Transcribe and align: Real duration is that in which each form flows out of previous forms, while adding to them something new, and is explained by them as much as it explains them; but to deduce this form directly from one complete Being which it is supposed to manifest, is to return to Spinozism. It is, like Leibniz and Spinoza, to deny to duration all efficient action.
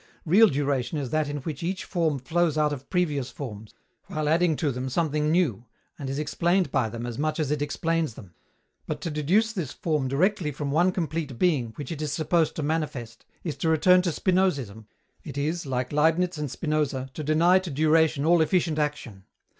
Real 0.25 0.47
duration 0.47 0.97
is 0.97 1.11
that 1.11 1.29
in 1.29 1.37
which 1.41 1.61
each 1.61 1.85
form 1.85 2.17
flows 2.17 2.57
out 2.57 2.73
of 2.73 2.89
previous 2.89 3.29
forms, 3.29 3.75
while 4.07 4.27
adding 4.27 4.55
to 4.55 4.71
them 4.71 4.89
something 4.89 5.29
new, 5.29 5.65
and 5.99 6.09
is 6.09 6.17
explained 6.17 6.71
by 6.71 6.89
them 6.89 7.05
as 7.05 7.19
much 7.19 7.39
as 7.39 7.51
it 7.51 7.61
explains 7.61 8.15
them; 8.15 8.33
but 8.87 8.99
to 9.01 9.11
deduce 9.11 9.53
this 9.53 9.71
form 9.71 10.07
directly 10.07 10.51
from 10.51 10.71
one 10.71 10.91
complete 10.91 11.37
Being 11.37 11.73
which 11.75 11.91
it 11.91 12.01
is 12.01 12.11
supposed 12.11 12.55
to 12.55 12.63
manifest, 12.63 13.25
is 13.43 13.55
to 13.57 13.69
return 13.69 14.01
to 14.01 14.09
Spinozism. 14.11 14.87
It 15.23 15.37
is, 15.37 15.67
like 15.67 15.93
Leibniz 15.93 16.35
and 16.39 16.49
Spinoza, 16.49 17.11
to 17.13 17.23
deny 17.23 17.59
to 17.59 17.69
duration 17.69 18.25
all 18.25 18.41
efficient 18.41 18.79
action. 18.79 19.25